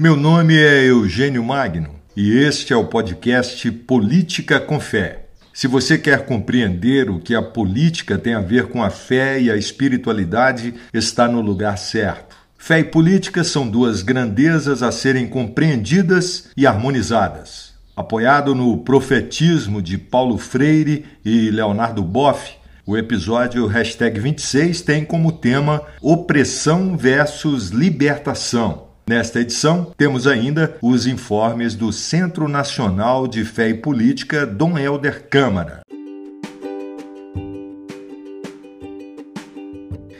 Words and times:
Meu 0.00 0.16
nome 0.16 0.56
é 0.56 0.86
Eugênio 0.86 1.44
Magno 1.44 1.90
e 2.16 2.34
este 2.34 2.72
é 2.72 2.76
o 2.76 2.86
podcast 2.86 3.70
Política 3.70 4.58
com 4.58 4.80
Fé. 4.80 5.26
Se 5.52 5.66
você 5.66 5.98
quer 5.98 6.24
compreender 6.24 7.10
o 7.10 7.20
que 7.20 7.34
a 7.34 7.42
política 7.42 8.16
tem 8.16 8.32
a 8.32 8.40
ver 8.40 8.68
com 8.68 8.82
a 8.82 8.88
fé 8.88 9.38
e 9.38 9.50
a 9.50 9.58
espiritualidade, 9.58 10.72
está 10.94 11.28
no 11.28 11.42
lugar 11.42 11.76
certo. 11.76 12.34
Fé 12.56 12.78
e 12.78 12.84
política 12.84 13.44
são 13.44 13.68
duas 13.68 14.00
grandezas 14.00 14.82
a 14.82 14.90
serem 14.90 15.28
compreendidas 15.28 16.48
e 16.56 16.66
harmonizadas. 16.66 17.74
Apoiado 17.94 18.54
no 18.54 18.78
profetismo 18.78 19.82
de 19.82 19.98
Paulo 19.98 20.38
Freire 20.38 21.04
e 21.22 21.50
Leonardo 21.50 22.02
Boff, 22.02 22.54
o 22.86 22.96
episódio 22.96 23.66
hashtag 23.66 24.18
26 24.18 24.80
tem 24.80 25.04
como 25.04 25.30
tema 25.30 25.82
Opressão 26.00 26.96
versus 26.96 27.68
Libertação. 27.68 28.88
Nesta 29.10 29.40
edição, 29.40 29.90
temos 29.96 30.24
ainda 30.28 30.76
os 30.80 31.04
informes 31.04 31.74
do 31.74 31.92
Centro 31.92 32.46
Nacional 32.46 33.26
de 33.26 33.44
Fé 33.44 33.70
e 33.70 33.74
Política, 33.74 34.46
Dom 34.46 34.78
Helder 34.78 35.28
Câmara. 35.28 35.80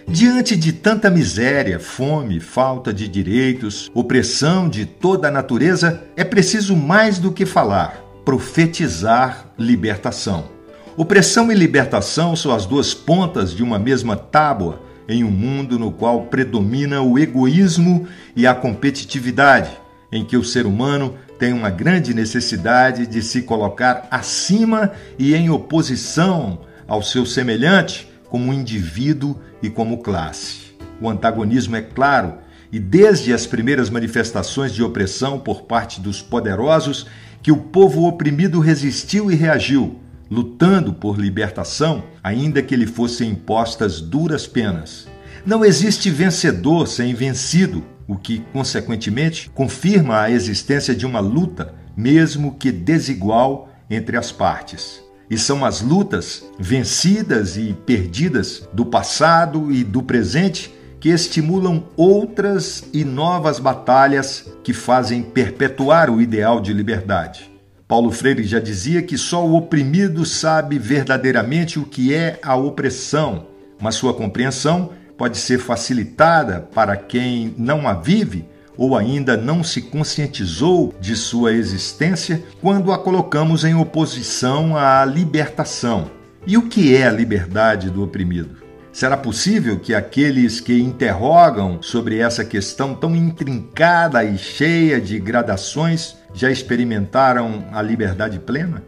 Diante 0.08 0.56
de 0.56 0.72
tanta 0.72 1.08
miséria, 1.08 1.78
fome, 1.78 2.40
falta 2.40 2.92
de 2.92 3.06
direitos, 3.06 3.88
opressão 3.95 4.68
de 4.68 4.84
toda 4.84 5.28
a 5.28 5.30
natureza, 5.30 6.02
é 6.16 6.24
preciso 6.24 6.74
mais 6.74 7.20
do 7.20 7.30
que 7.30 7.46
falar, 7.46 8.02
profetizar 8.24 9.52
libertação. 9.56 10.48
Opressão 10.96 11.52
e 11.52 11.54
libertação 11.54 12.34
são 12.34 12.52
as 12.52 12.66
duas 12.66 12.92
pontas 12.92 13.54
de 13.54 13.62
uma 13.62 13.78
mesma 13.78 14.16
tábua 14.16 14.89
em 15.10 15.24
um 15.24 15.30
mundo 15.30 15.77
no 15.77 15.91
qual 15.91 16.23
predomina 16.27 17.02
o 17.02 17.18
egoísmo 17.18 18.07
e 18.37 18.46
a 18.46 18.54
competitividade, 18.54 19.71
em 20.12 20.24
que 20.24 20.37
o 20.37 20.45
ser 20.45 20.66
humano 20.66 21.16
tem 21.37 21.52
uma 21.52 21.68
grande 21.68 22.15
necessidade 22.15 23.07
de 23.09 23.21
se 23.21 23.43
colocar 23.43 24.07
acima 24.09 24.93
e 25.18 25.34
em 25.34 25.51
oposição 25.51 26.60
ao 26.87 27.02
seu 27.02 27.26
semelhante 27.26 28.09
como 28.29 28.52
indivíduo 28.52 29.37
e 29.60 29.68
como 29.68 29.99
classe. 29.99 30.71
O 31.01 31.09
antagonismo 31.09 31.74
é 31.74 31.82
claro 31.82 32.34
e 32.71 32.79
desde 32.79 33.32
as 33.32 33.46
primeiras 33.46 33.90
manifestações 33.90 34.73
de 34.73 34.82
opressão 34.82 35.40
por 35.40 35.62
parte 35.62 36.01
dos 36.01 36.23
poderosos 36.23 37.06
que 37.43 37.51
o 37.51 37.56
povo 37.56 38.06
oprimido 38.06 38.60
resistiu 38.60 39.29
e 39.30 39.34
reagiu 39.34 39.99
lutando 40.30 40.93
por 40.93 41.18
libertação, 41.18 42.04
ainda 42.23 42.62
que 42.62 42.77
lhe 42.77 42.87
fossem 42.87 43.30
impostas 43.30 44.01
duras 44.01 44.46
penas. 44.46 45.09
Não 45.45 45.65
existe 45.65 46.10
vencedor 46.10 46.87
sem 46.87 47.15
vencido, 47.15 47.83
o 48.07 48.16
que, 48.16 48.41
consequentemente, 48.52 49.51
confirma 49.55 50.21
a 50.21 50.30
existência 50.30 50.95
de 50.95 51.07
uma 51.07 51.21
luta, 51.21 51.74
mesmo 51.96 52.57
que 52.57 52.71
desigual, 52.71 53.68
entre 53.88 54.16
as 54.16 54.30
partes. 54.30 55.02
E 55.30 55.38
são 55.38 55.65
as 55.65 55.80
lutas 55.80 56.45
vencidas 56.59 57.57
e 57.57 57.74
perdidas 57.87 58.68
do 58.73 58.85
passado 58.85 59.71
e 59.73 59.83
do 59.83 60.02
presente 60.02 60.74
que 61.01 61.09
estimulam 61.09 61.85
outras 61.96 62.85
e 62.93 63.05
novas 63.05 63.59
batalhas 63.59 64.53
que 64.62 64.75
fazem 64.75 65.22
perpetuar 65.22 66.11
o 66.11 66.21
ideal 66.21 66.61
de 66.61 66.72
liberdade. 66.72 67.50
Paulo 67.88 68.12
Freire 68.12 68.44
já 68.44 68.61
dizia 68.61 69.03
que 69.03 69.16
só 69.16 69.44
o 69.44 69.56
oprimido 69.56 70.27
sabe 70.27 70.78
verdadeiramente 70.78 71.78
o 71.78 71.84
que 71.84 72.15
é 72.15 72.38
a 72.43 72.55
opressão, 72.55 73.47
mas 73.81 73.94
sua 73.94 74.12
compreensão 74.12 74.91
pode 75.21 75.37
ser 75.37 75.59
facilitada 75.59 76.66
para 76.75 76.97
quem 76.97 77.54
não 77.59 77.87
a 77.87 77.93
vive 77.93 78.47
ou 78.75 78.97
ainda 78.97 79.37
não 79.37 79.62
se 79.62 79.82
conscientizou 79.82 80.94
de 80.99 81.15
sua 81.15 81.53
existência 81.53 82.43
quando 82.62 82.91
a 82.91 82.97
colocamos 82.97 83.62
em 83.62 83.75
oposição 83.75 84.75
à 84.78 85.05
libertação. 85.05 86.11
E 86.47 86.56
o 86.56 86.71
que 86.71 86.97
é 86.97 87.06
a 87.06 87.12
liberdade 87.12 87.91
do 87.91 88.03
oprimido? 88.03 88.56
Será 88.91 89.15
possível 89.15 89.78
que 89.78 89.94
aqueles 89.94 90.59
que 90.59 90.81
interrogam 90.81 91.83
sobre 91.83 92.17
essa 92.17 92.43
questão 92.43 92.94
tão 92.94 93.15
intrincada 93.15 94.25
e 94.25 94.39
cheia 94.39 94.99
de 94.99 95.19
gradações 95.19 96.17
já 96.33 96.50
experimentaram 96.50 97.67
a 97.73 97.83
liberdade 97.83 98.39
plena? 98.39 98.83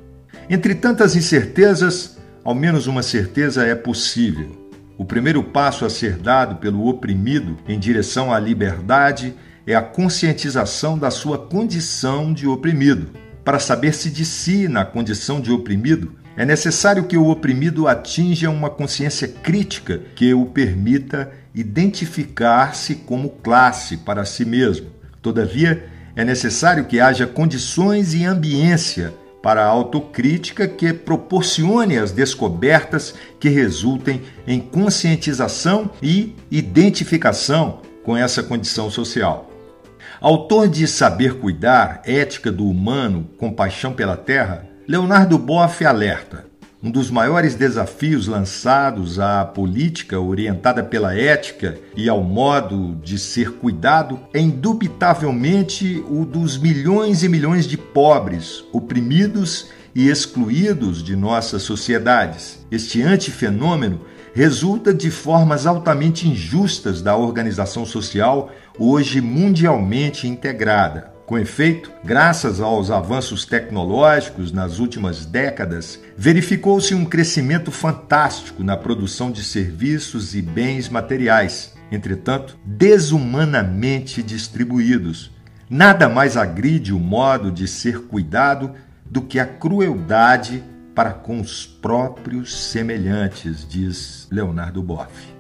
Entre 0.48 0.74
tantas 0.74 1.14
incertezas, 1.14 2.16
ao 2.42 2.54
menos 2.54 2.86
uma 2.86 3.02
certeza 3.02 3.66
é 3.66 3.74
possível. 3.74 4.61
O 4.98 5.04
primeiro 5.04 5.42
passo 5.42 5.84
a 5.84 5.90
ser 5.90 6.16
dado 6.16 6.56
pelo 6.56 6.86
oprimido 6.86 7.56
em 7.66 7.78
direção 7.78 8.32
à 8.32 8.38
liberdade 8.38 9.34
é 9.66 9.74
a 9.74 9.82
conscientização 9.82 10.98
da 10.98 11.10
sua 11.10 11.38
condição 11.38 12.32
de 12.32 12.46
oprimido. 12.46 13.10
Para 13.44 13.58
saber-se 13.58 14.10
de 14.10 14.24
si 14.24 14.68
na 14.68 14.84
condição 14.84 15.40
de 15.40 15.50
oprimido, 15.50 16.12
é 16.36 16.44
necessário 16.44 17.04
que 17.04 17.16
o 17.16 17.28
oprimido 17.28 17.88
atinja 17.88 18.50
uma 18.50 18.70
consciência 18.70 19.28
crítica 19.28 20.00
que 20.14 20.32
o 20.32 20.46
permita 20.46 21.30
identificar-se 21.54 22.96
como 22.96 23.30
classe 23.30 23.98
para 23.98 24.24
si 24.24 24.44
mesmo. 24.44 24.88
Todavia, 25.20 25.86
é 26.14 26.24
necessário 26.24 26.84
que 26.84 27.00
haja 27.00 27.26
condições 27.26 28.14
e 28.14 28.24
ambiência 28.24 29.14
para 29.42 29.64
a 29.64 29.68
autocrítica 29.68 30.68
que 30.68 30.92
proporcione 30.92 31.98
as 31.98 32.12
descobertas 32.12 33.14
que 33.40 33.48
resultem 33.48 34.22
em 34.46 34.60
conscientização 34.60 35.90
e 36.00 36.34
identificação 36.50 37.80
com 38.04 38.16
essa 38.16 38.42
condição 38.42 38.90
social. 38.90 39.50
Autor 40.20 40.68
de 40.68 40.86
Saber 40.86 41.34
Cuidar, 41.34 42.02
Ética 42.04 42.52
do 42.52 42.66
Humano, 42.66 43.28
Compaixão 43.38 43.92
pela 43.92 44.16
Terra, 44.16 44.68
Leonardo 44.86 45.36
Boff 45.36 45.84
alerta: 45.84 46.51
um 46.82 46.90
dos 46.90 47.12
maiores 47.12 47.54
desafios 47.54 48.26
lançados 48.26 49.20
à 49.20 49.44
política 49.44 50.18
orientada 50.18 50.82
pela 50.82 51.16
ética 51.16 51.78
e 51.96 52.08
ao 52.08 52.24
modo 52.24 52.96
de 52.96 53.20
ser 53.20 53.52
cuidado 53.52 54.18
é 54.34 54.40
indubitavelmente 54.40 56.02
o 56.10 56.24
dos 56.24 56.58
milhões 56.58 57.22
e 57.22 57.28
milhões 57.28 57.66
de 57.68 57.78
pobres, 57.78 58.64
oprimidos 58.72 59.68
e 59.94 60.08
excluídos 60.08 61.04
de 61.04 61.14
nossas 61.14 61.62
sociedades. 61.62 62.66
Este 62.68 63.00
antifenômeno 63.00 64.00
resulta 64.34 64.92
de 64.92 65.10
formas 65.10 65.66
altamente 65.66 66.26
injustas 66.26 67.00
da 67.00 67.16
organização 67.16 67.86
social 67.86 68.50
hoje 68.76 69.20
mundialmente 69.20 70.26
integrada. 70.26 71.11
Com 71.26 71.38
efeito, 71.38 71.90
graças 72.04 72.60
aos 72.60 72.90
avanços 72.90 73.44
tecnológicos 73.44 74.50
nas 74.50 74.78
últimas 74.78 75.24
décadas, 75.24 76.00
verificou-se 76.16 76.94
um 76.94 77.04
crescimento 77.04 77.70
fantástico 77.70 78.64
na 78.64 78.76
produção 78.76 79.30
de 79.30 79.44
serviços 79.44 80.34
e 80.34 80.42
bens 80.42 80.88
materiais, 80.88 81.74
entretanto, 81.90 82.58
desumanamente 82.64 84.22
distribuídos. 84.22 85.30
Nada 85.70 86.08
mais 86.08 86.36
agride 86.36 86.92
o 86.92 86.98
modo 86.98 87.50
de 87.50 87.68
ser 87.68 88.00
cuidado 88.02 88.72
do 89.04 89.22
que 89.22 89.38
a 89.38 89.46
crueldade 89.46 90.62
para 90.94 91.12
com 91.12 91.40
os 91.40 91.64
próprios 91.64 92.54
semelhantes, 92.54 93.66
diz 93.66 94.28
Leonardo 94.30 94.82
Boff. 94.82 95.31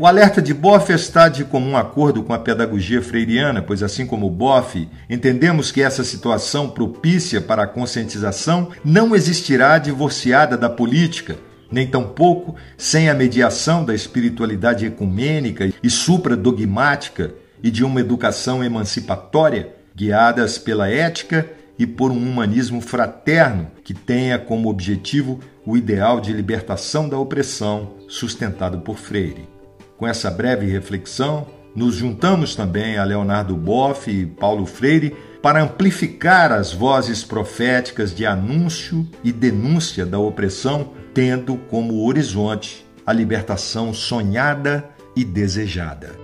O 0.00 0.06
alerta 0.06 0.40
de 0.40 0.54
Boff 0.54 0.92
está 0.92 1.28
de 1.28 1.44
comum 1.44 1.76
acordo 1.76 2.22
com 2.22 2.32
a 2.32 2.38
pedagogia 2.38 3.02
freiriana, 3.02 3.60
pois, 3.60 3.82
assim 3.82 4.06
como 4.06 4.30
Boff, 4.30 4.88
entendemos 5.10 5.72
que 5.72 5.82
essa 5.82 6.04
situação 6.04 6.70
propícia 6.70 7.40
para 7.40 7.64
a 7.64 7.66
conscientização 7.66 8.70
não 8.84 9.16
existirá 9.16 9.76
divorciada 9.76 10.56
da 10.56 10.70
política, 10.70 11.34
nem 11.68 11.84
tampouco 11.84 12.54
sem 12.76 13.10
a 13.10 13.14
mediação 13.14 13.84
da 13.84 13.92
espiritualidade 13.92 14.86
ecumênica 14.86 15.68
e 15.82 15.90
supradogmática 15.90 17.34
e 17.60 17.68
de 17.68 17.82
uma 17.82 17.98
educação 17.98 18.62
emancipatória, 18.62 19.74
guiadas 19.96 20.58
pela 20.58 20.88
ética 20.88 21.44
e 21.76 21.84
por 21.88 22.12
um 22.12 22.18
humanismo 22.18 22.80
fraterno 22.80 23.68
que 23.82 23.94
tenha 23.94 24.38
como 24.38 24.70
objetivo 24.70 25.40
o 25.66 25.76
ideal 25.76 26.20
de 26.20 26.32
libertação 26.32 27.08
da 27.08 27.18
opressão 27.18 27.96
sustentado 28.06 28.78
por 28.78 28.96
Freire. 28.96 29.57
Com 29.98 30.06
essa 30.06 30.30
breve 30.30 30.64
reflexão, 30.66 31.48
nos 31.74 31.96
juntamos 31.96 32.54
também 32.54 32.96
a 32.96 33.04
Leonardo 33.04 33.56
Boff 33.56 34.08
e 34.08 34.24
Paulo 34.24 34.64
Freire 34.64 35.16
para 35.42 35.60
amplificar 35.60 36.52
as 36.52 36.72
vozes 36.72 37.24
proféticas 37.24 38.14
de 38.14 38.24
anúncio 38.24 39.06
e 39.24 39.32
denúncia 39.32 40.06
da 40.06 40.18
opressão, 40.18 40.92
tendo 41.12 41.56
como 41.68 42.06
horizonte 42.06 42.86
a 43.04 43.12
libertação 43.12 43.92
sonhada 43.92 44.88
e 45.16 45.24
desejada. 45.24 46.16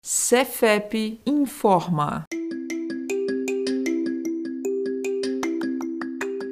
Cefep 0.00 1.20
informa. 1.26 2.24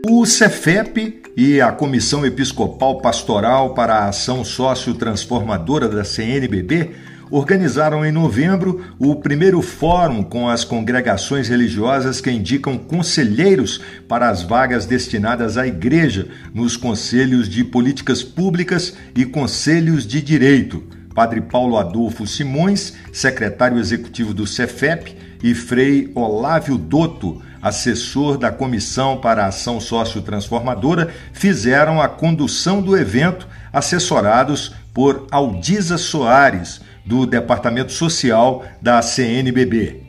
O 0.06 0.27
Cefep 0.27 1.23
e 1.35 1.62
a 1.62 1.73
Comissão 1.73 2.27
Episcopal 2.27 3.01
Pastoral 3.01 3.73
para 3.73 3.95
a 3.95 4.09
Ação 4.09 4.45
Sócio-Transformadora 4.45 5.89
da 5.89 6.05
CNBB 6.05 6.91
organizaram 7.31 8.05
em 8.05 8.12
novembro 8.12 8.85
o 8.99 9.17
primeiro 9.17 9.62
fórum 9.62 10.23
com 10.23 10.47
as 10.47 10.62
congregações 10.62 11.49
religiosas 11.49 12.21
que 12.21 12.31
indicam 12.31 12.77
conselheiros 12.77 13.81
para 14.06 14.29
as 14.29 14.43
vagas 14.43 14.85
destinadas 14.85 15.56
à 15.56 15.67
igreja 15.67 16.29
nos 16.53 16.77
conselhos 16.77 17.49
de 17.49 17.65
políticas 17.65 18.23
públicas 18.23 18.95
e 19.17 19.25
conselhos 19.25 20.07
de 20.07 20.21
direito. 20.21 20.85
Padre 21.15 21.41
Paulo 21.41 21.79
Adolfo 21.79 22.27
Simões, 22.27 22.93
secretário 23.11 23.79
executivo 23.79 24.35
do 24.35 24.47
Cefep, 24.47 25.17
e 25.45 25.55
Frei 25.55 26.11
Olávio 26.15 26.79
Dotto, 26.79 27.43
assessor 27.64 28.37
da 28.37 28.52
Comissão 28.52 29.16
para 29.16 29.43
a 29.43 29.46
Ação 29.46 29.81
Sociotransformadora, 29.81 31.08
fizeram 31.32 31.99
a 31.99 32.06
condução 32.06 32.82
do 32.82 32.94
evento, 32.94 33.49
assessorados 33.72 34.75
por 34.93 35.26
Aldiza 35.31 35.96
Soares, 35.96 36.82
do 37.06 37.25
Departamento 37.25 37.90
Social 37.90 38.64
da 38.82 39.00
CNBB. 39.00 40.02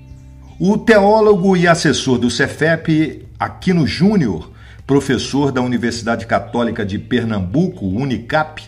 O 0.59 0.77
teólogo 0.77 1.55
e 1.55 1.65
assessor 1.65 2.17
do 2.17 2.29
Cefep, 2.29 3.25
Aquino 3.39 3.87
Júnior, 3.87 4.51
professor 4.85 5.49
da 5.49 5.61
Universidade 5.61 6.25
Católica 6.25 6.85
de 6.85 6.99
Pernambuco, 6.99 7.85
Unicap, 7.85 8.61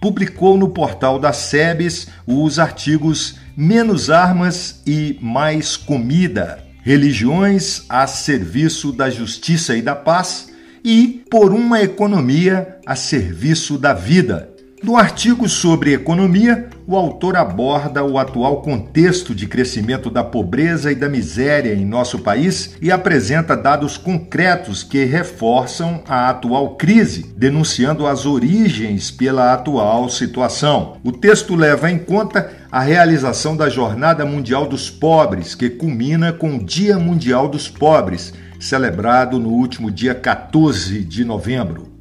publicou 0.00 0.58
no 0.58 0.68
portal 0.68 1.18
da 1.18 1.32
SEBS 1.32 2.08
os 2.26 2.58
artigos 2.58 3.36
Menos 3.56 4.10
Armas 4.10 4.82
e 4.86 5.18
Mais 5.22 5.76
Comida, 5.76 6.63
Religiões 6.84 7.86
a 7.88 8.06
Serviço 8.06 8.92
da 8.92 9.08
Justiça 9.08 9.74
e 9.74 9.80
da 9.80 9.96
Paz 9.96 10.52
e 10.84 11.24
Por 11.30 11.50
uma 11.50 11.80
Economia 11.80 12.76
a 12.84 12.94
Serviço 12.94 13.78
da 13.78 13.94
Vida, 13.94 14.50
no 14.82 14.94
artigo 14.94 15.48
sobre 15.48 15.94
economia, 15.94 16.68
o 16.86 16.96
autor 16.96 17.36
aborda 17.36 18.04
o 18.04 18.18
atual 18.18 18.60
contexto 18.60 19.34
de 19.34 19.46
crescimento 19.46 20.10
da 20.10 20.22
pobreza 20.22 20.92
e 20.92 20.94
da 20.94 21.08
miséria 21.08 21.72
em 21.74 21.84
nosso 21.84 22.18
país 22.18 22.76
e 22.80 22.90
apresenta 22.90 23.56
dados 23.56 23.96
concretos 23.96 24.82
que 24.82 25.04
reforçam 25.04 26.02
a 26.06 26.28
atual 26.28 26.76
crise, 26.76 27.32
denunciando 27.36 28.06
as 28.06 28.26
origens 28.26 29.10
pela 29.10 29.54
atual 29.54 30.08
situação. 30.08 30.98
O 31.02 31.12
texto 31.12 31.54
leva 31.54 31.90
em 31.90 31.98
conta 31.98 32.50
a 32.70 32.80
realização 32.80 33.56
da 33.56 33.68
Jornada 33.68 34.26
Mundial 34.26 34.66
dos 34.66 34.90
Pobres, 34.90 35.54
que 35.54 35.70
culmina 35.70 36.32
com 36.32 36.56
o 36.56 36.64
Dia 36.64 36.98
Mundial 36.98 37.48
dos 37.48 37.68
Pobres, 37.68 38.34
celebrado 38.60 39.38
no 39.38 39.50
último 39.50 39.90
dia 39.90 40.14
14 40.14 41.04
de 41.04 41.24
novembro. 41.24 41.93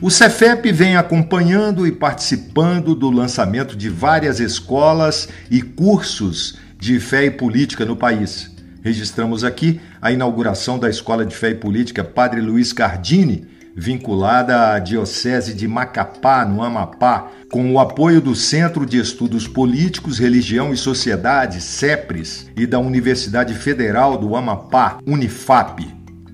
O 0.00 0.10
Cefep 0.10 0.70
vem 0.70 0.96
acompanhando 0.96 1.84
e 1.84 1.90
participando 1.90 2.94
do 2.94 3.10
lançamento 3.10 3.76
de 3.76 3.88
várias 3.88 4.38
escolas 4.38 5.28
e 5.50 5.60
cursos 5.60 6.56
de 6.78 7.00
fé 7.00 7.24
e 7.24 7.30
política 7.32 7.84
no 7.84 7.96
país. 7.96 8.48
Registramos 8.80 9.42
aqui 9.42 9.80
a 10.00 10.12
inauguração 10.12 10.78
da 10.78 10.88
Escola 10.88 11.26
de 11.26 11.34
Fé 11.34 11.50
e 11.50 11.56
Política 11.56 12.04
Padre 12.04 12.40
Luiz 12.40 12.72
Cardini, 12.72 13.48
vinculada 13.74 14.74
à 14.74 14.78
Diocese 14.78 15.52
de 15.52 15.66
Macapá, 15.66 16.44
no 16.44 16.62
Amapá, 16.62 17.32
com 17.50 17.72
o 17.72 17.80
apoio 17.80 18.20
do 18.20 18.36
Centro 18.36 18.86
de 18.86 19.00
Estudos 19.00 19.48
Políticos, 19.48 20.20
Religião 20.20 20.72
e 20.72 20.76
Sociedade, 20.76 21.60
CEPRES, 21.60 22.48
e 22.56 22.68
da 22.68 22.78
Universidade 22.78 23.52
Federal 23.52 24.16
do 24.16 24.36
Amapá, 24.36 24.98
Unifap. 25.04 25.84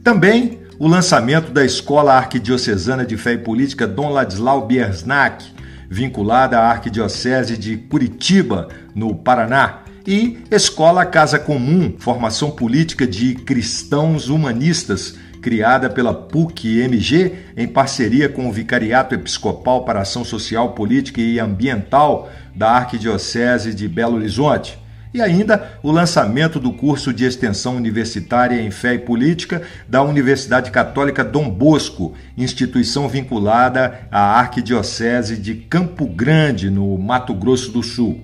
Também 0.03 0.64
o 0.79 0.89
lançamento 0.89 1.53
da 1.53 1.65
Escola 1.65 2.15
Arquidiocesana 2.15 3.05
de 3.07 3.17
Fé 3.17 3.35
e 3.35 3.39
Política 3.39 3.87
Dom 3.87 4.11
Ladislau 4.11 4.67
Biersnack, 4.67 5.45
vinculada 5.89 6.59
à 6.59 6.71
Arquidiocese 6.71 7.57
de 7.57 7.77
Curitiba, 7.77 8.69
no 8.95 9.15
Paraná, 9.15 9.81
e 10.07 10.39
Escola 10.51 11.07
Casa 11.07 11.39
Comum, 11.39 11.95
formação 11.99 12.51
política 12.51 13.07
de 13.07 13.35
cristãos 13.35 14.29
humanistas, 14.29 15.17
criada 15.41 15.89
pela 15.89 16.13
PUC-MG 16.13 17.33
em 17.57 17.67
parceria 17.67 18.29
com 18.29 18.49
o 18.49 18.53
Vicariato 18.53 19.15
Episcopal 19.15 19.85
para 19.85 20.01
Ação 20.01 20.25
Social, 20.25 20.73
Política 20.73 21.21
e 21.21 21.39
Ambiental 21.39 22.31
da 22.55 22.71
Arquidiocese 22.71 23.75
de 23.75 23.87
Belo 23.89 24.17
Horizonte 24.17 24.79
e 25.15 25.23
ainda 25.23 25.79
o 25.81 25.93
lançamento 25.93 26.59
do 26.59 26.73
curso 26.73 27.13
de 27.13 27.25
extensão 27.25 27.77
universitária 27.77 28.61
em 28.61 28.71
Fé 28.73 28.95
e 28.95 28.99
Política 28.99 29.63
da 29.89 30.03
Universidade 30.03 30.73
Católica 30.73 31.23
Dom 31.23 31.49
Bosco, 31.49 32.15
instituição 32.37 33.09
vinculada 33.09 34.09
à 34.11 34.41
Arquidiocese 34.41 35.37
de 35.37 35.55
Campo 35.55 36.05
Grande, 36.05 36.69
no 36.69 36.99
Mato 36.99 37.33
Grosso 37.33 37.71
do 37.71 37.81
Sul. 37.81 38.21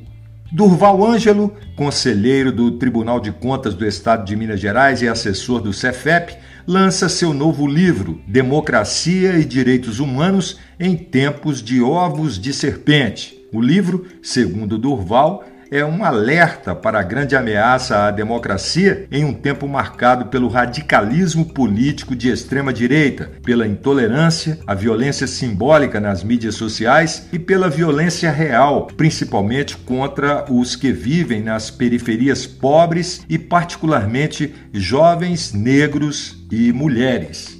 Durval 0.50 1.06
Ângelo, 1.06 1.54
conselheiro 1.76 2.50
do 2.50 2.72
Tribunal 2.72 3.20
de 3.20 3.30
Contas 3.30 3.72
do 3.72 3.86
Estado 3.86 4.24
de 4.24 4.34
Minas 4.34 4.58
Gerais 4.58 5.00
e 5.00 5.06
assessor 5.06 5.60
do 5.60 5.72
Cefep, 5.72 6.36
lança 6.66 7.08
seu 7.08 7.32
novo 7.32 7.68
livro, 7.68 8.20
Democracia 8.26 9.38
e 9.38 9.44
Direitos 9.44 10.00
Humanos 10.00 10.58
em 10.78 10.96
Tempos 10.96 11.62
de 11.62 11.80
Ovos 11.80 12.36
de 12.36 12.52
Serpente. 12.52 13.38
O 13.52 13.60
livro, 13.60 14.06
segundo 14.22 14.76
Durval, 14.76 15.44
é 15.70 15.84
um 15.84 16.04
alerta 16.04 16.74
para 16.74 16.98
a 16.98 17.02
grande 17.02 17.36
ameaça 17.36 18.06
à 18.06 18.10
democracia 18.10 19.06
em 19.10 19.24
um 19.24 19.32
tempo 19.32 19.68
marcado 19.68 20.26
pelo 20.26 20.48
radicalismo 20.48 21.44
político 21.44 22.16
de 22.16 22.28
extrema 22.28 22.72
direita, 22.72 23.30
pela 23.44 23.66
intolerância, 23.66 24.58
a 24.66 24.74
violência 24.74 25.26
simbólica 25.26 26.00
nas 26.00 26.24
mídias 26.24 26.56
sociais 26.56 27.28
e 27.32 27.38
pela 27.38 27.68
violência 27.68 28.30
real, 28.30 28.88
principalmente 28.96 29.76
contra 29.76 30.44
os 30.50 30.74
que 30.74 30.90
vivem 30.90 31.42
nas 31.42 31.70
periferias 31.70 32.46
pobres 32.46 33.24
e, 33.28 33.38
particularmente, 33.38 34.52
jovens, 34.72 35.52
negros 35.52 36.44
e 36.50 36.72
mulheres. 36.72 37.59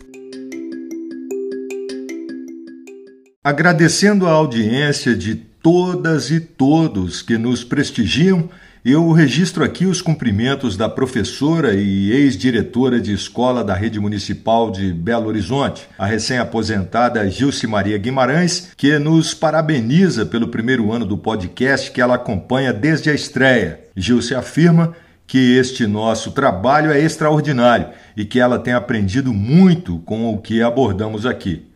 Agradecendo 3.42 4.26
a 4.26 4.32
audiência 4.32 5.16
de 5.16 5.34
todas 5.34 6.30
e 6.30 6.40
todos 6.40 7.22
que 7.22 7.38
nos 7.38 7.64
prestigiam 7.64 8.50
eu 8.82 9.12
registro 9.12 9.62
aqui 9.62 9.84
os 9.84 10.00
cumprimentos 10.00 10.74
da 10.74 10.88
professora 10.88 11.74
e 11.74 12.10
ex-diretora 12.12 12.98
de 12.98 13.12
escola 13.12 13.62
da 13.62 13.74
Rede 13.74 14.00
Municipal 14.00 14.70
de 14.70 14.90
Belo 14.92 15.28
Horizonte, 15.28 15.86
a 15.98 16.06
recém-aposentada 16.06 17.28
Gilce 17.28 17.66
Maria 17.66 17.98
Guimarães, 17.98 18.70
que 18.78 18.98
nos 18.98 19.34
parabeniza 19.34 20.24
pelo 20.24 20.48
primeiro 20.48 20.90
ano 20.90 21.04
do 21.04 21.18
podcast 21.18 21.90
que 21.90 22.00
ela 22.00 22.14
acompanha 22.14 22.72
desde 22.72 23.10
a 23.10 23.14
estreia. 23.14 23.80
Gilce 23.94 24.34
afirma 24.34 24.96
que 25.26 25.56
este 25.56 25.86
nosso 25.86 26.32
trabalho 26.32 26.90
é 26.90 26.98
extraordinário 26.98 27.90
e 28.16 28.24
que 28.24 28.40
ela 28.40 28.58
tem 28.58 28.72
aprendido 28.72 29.32
muito 29.32 29.98
com 30.00 30.32
o 30.32 30.38
que 30.38 30.62
abordamos 30.62 31.26
aqui. 31.26 31.66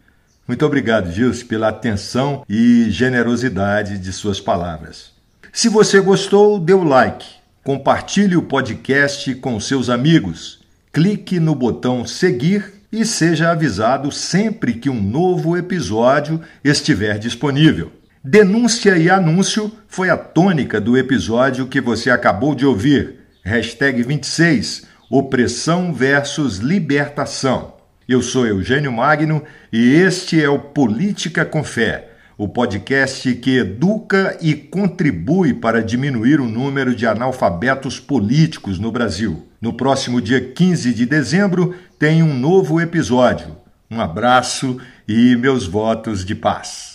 Muito 0.49 0.65
obrigado, 0.65 1.13
Gilson, 1.13 1.47
pela 1.47 1.69
atenção 1.69 2.45
e 2.49 2.91
generosidade 2.91 3.99
de 3.99 4.13
suas 4.13 4.41
palavras. 4.41 5.14
Se 5.57 5.69
você 5.69 6.01
gostou, 6.01 6.59
dê 6.59 6.75
o 6.75 6.83
like, 6.83 7.25
compartilhe 7.63 8.37
o 8.37 8.43
podcast 8.43 9.33
com 9.37 9.61
seus 9.61 9.89
amigos, 9.89 10.59
clique 10.93 11.39
no 11.39 11.55
botão 11.55 12.05
seguir 12.05 12.83
e 12.91 13.05
seja 13.05 13.53
avisado 13.53 14.11
sempre 14.11 14.75
que 14.75 14.91
um 14.91 15.01
novo 15.01 15.57
episódio 15.57 16.41
estiver 16.65 17.21
disponível. 17.21 17.93
Denúncia 18.23 18.99
e 18.99 19.09
anúncio 19.09 19.71
foi 19.87 20.11
a 20.11 20.17
tônica 20.17 20.81
do 20.81 20.99
episódio 20.99 21.69
que 21.69 21.81
você 21.81 22.11
acabou 22.11 22.53
de 22.53 22.67
ouvir. 22.67 23.21
Hashtag 23.45 24.03
26, 24.03 24.89
Opressão 25.09 25.95
versus 25.95 26.59
Libertação. 26.59 27.75
Eu 28.09 28.23
sou 28.23 28.45
Eugênio 28.45 28.93
Magno 28.93 29.45
e 29.73 29.95
este 29.95 30.43
é 30.43 30.49
o 30.49 30.59
Política 30.59 31.45
com 31.45 31.63
Fé, 31.63 32.14
o 32.37 32.49
podcast 32.49 33.35
que 33.37 33.59
educa 33.59 34.37
e 34.41 34.55
contribui 34.55 35.55
para 35.55 35.83
diminuir 35.83 36.41
o 36.41 36.49
número 36.49 36.95
de 36.95 37.07
analfabetos 37.07 38.01
políticos 38.01 38.79
no 38.79 38.91
Brasil. 38.91 39.49
No 39.61 39.73
próximo 39.73 40.21
dia 40.21 40.41
15 40.41 40.93
de 40.93 41.07
dezembro 41.07 41.75
tem 41.99 42.23
um 42.23 42.35
novo 42.35 42.81
episódio. 42.81 43.57
Um 43.91 44.01
abraço 44.01 44.79
e 45.07 45.37
meus 45.37 45.67
votos 45.67 46.25
de 46.25 46.35
paz. 46.35 46.94